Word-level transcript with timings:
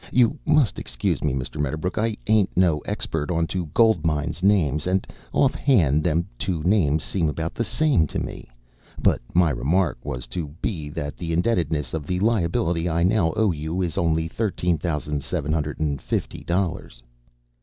"You 0.11 0.39
must 0.47 0.79
excuse 0.79 1.23
me, 1.23 1.31
Mr. 1.31 1.61
Medderbrook. 1.61 1.99
I 1.99 2.17
ain't 2.25 2.57
no 2.57 2.79
expert 2.87 3.29
onto 3.29 3.67
gold 3.75 4.03
mines' 4.03 4.41
names 4.41 4.87
and, 4.87 5.05
offhand, 5.31 6.03
them 6.03 6.25
two 6.39 6.63
names 6.63 7.03
seem 7.03 7.29
about 7.29 7.53
the 7.53 7.63
same 7.63 8.07
to 8.07 8.17
me. 8.17 8.49
But 8.99 9.21
my 9.35 9.51
remark 9.51 9.99
was 10.03 10.25
to 10.33 10.47
be 10.59 10.89
that 10.89 11.17
the 11.17 11.33
indebtedness 11.33 11.93
of 11.93 12.07
the 12.07 12.19
liability 12.19 12.89
I 12.89 13.03
now 13.03 13.31
owe 13.35 13.51
you 13.51 13.79
is 13.83 13.95
only 13.95 14.27
thirteen 14.27 14.79
thousand 14.79 15.21
seven 15.23 15.53
hundred 15.53 15.79
and 15.79 16.01
fifty 16.01 16.43
dollars." 16.43 17.03